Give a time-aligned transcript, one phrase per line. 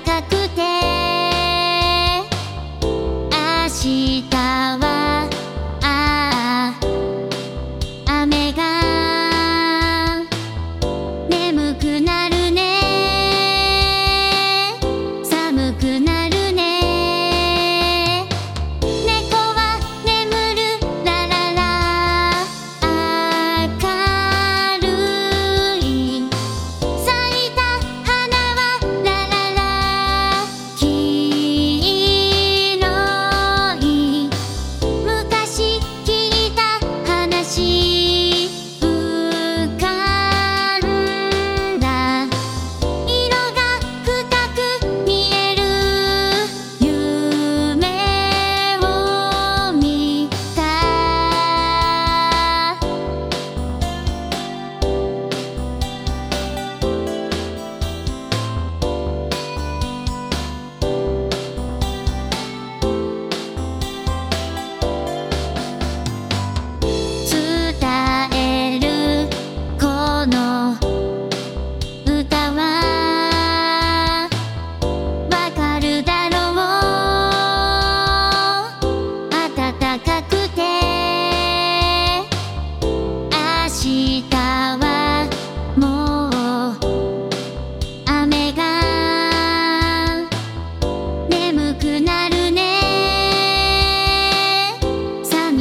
[0.00, 0.08] 明
[3.82, 4.22] 日
[4.80, 5.28] は
[5.82, 6.74] あ
[8.06, 8.62] あ雨が
[11.28, 12.29] 眠くなる。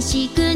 [0.00, 0.49] 寂しく